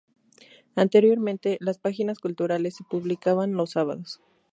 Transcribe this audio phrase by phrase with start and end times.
[0.75, 4.19] Anteriormente, las páginas culturales se publicaban los sábados.